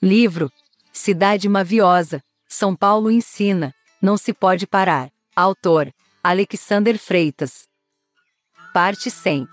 [0.00, 0.48] Livro
[0.92, 5.10] Cidade Maviosa, São Paulo ensina, não se pode parar.
[5.34, 5.92] Autor
[6.22, 7.66] Alexander Freitas.
[8.72, 9.48] Parte 100.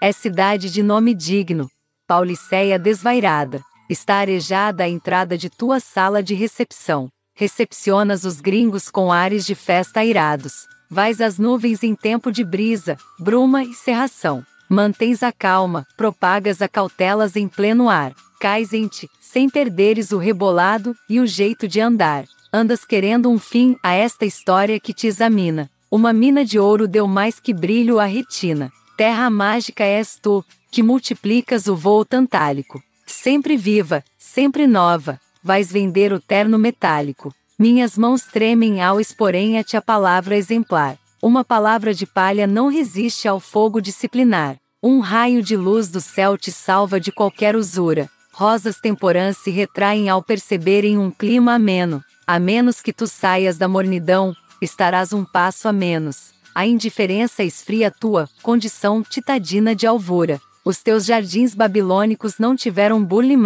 [0.00, 1.70] É cidade de nome digno,
[2.08, 7.08] Pauliceia desvairada, está arejada à entrada de tua sala de recepção.
[7.36, 10.66] Recepcionas os gringos com ares de festa airados.
[10.90, 14.44] Vais às nuvens em tempo de brisa, bruma e cerração.
[14.68, 18.12] Mantens a calma, propagas a cautelas em pleno ar.
[18.40, 22.24] Cais em ti, sem perderes o rebolado e o jeito de andar.
[22.50, 25.70] Andas querendo um fim a esta história que te examina.
[25.90, 28.72] Uma mina de ouro deu mais que brilho à retina.
[28.96, 32.82] Terra mágica és tu, que multiplicas o voo tantálico.
[33.06, 37.34] Sempre viva, sempre nova, vais vender o terno metálico.
[37.58, 40.96] Minhas mãos tremem ao exporem a ti a palavra exemplar.
[41.22, 44.56] Uma palavra de palha não resiste ao fogo disciplinar.
[44.82, 48.08] Um raio de luz do céu te salva de qualquer usura.
[48.40, 52.02] Rosas temporãs se retraem ao perceberem um clima ameno.
[52.26, 56.32] A menos que tu saias da mornidão, estarás um passo a menos.
[56.54, 60.40] A indiferença esfria tua condição titadina de alvura.
[60.64, 63.36] Os teus jardins babilônicos não tiveram burle.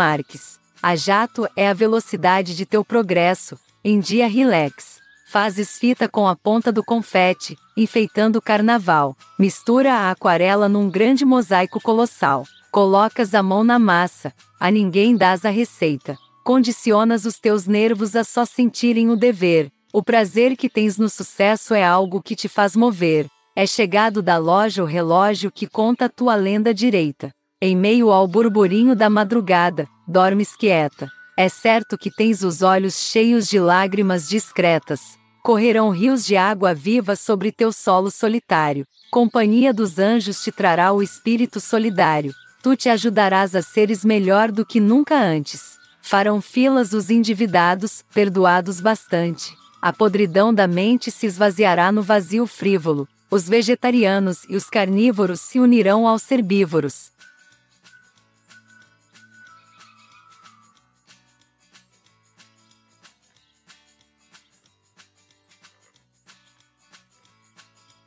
[0.81, 5.01] A jato é a velocidade de teu progresso, em dia relax.
[5.27, 9.17] Fazes fita com a ponta do confete, enfeitando o carnaval.
[9.37, 12.47] Mistura a aquarela num grande mosaico colossal.
[12.75, 16.19] Colocas a mão na massa, a ninguém dás a receita.
[16.45, 19.71] Condicionas os teus nervos a só sentirem o dever.
[19.93, 23.29] O prazer que tens no sucesso é algo que te faz mover.
[23.55, 27.31] É chegado da loja o relógio que conta a tua lenda direita.
[27.63, 31.09] Em meio ao burburinho da madrugada, dormes quieta.
[31.39, 37.15] É certo que tens os olhos cheios de lágrimas discretas, correrão rios de água viva
[37.15, 38.85] sobre teu solo solitário.
[39.13, 42.35] Companhia dos anjos te trará o espírito solidário.
[42.65, 45.79] Tu te ajudarás a seres melhor do que nunca antes.
[46.01, 49.55] Farão filas os endividados, perdoados bastante.
[49.83, 53.07] A podridão da mente se esvaziará no vazio frívolo.
[53.31, 57.13] Os vegetarianos e os carnívoros se unirão aos herbívoros.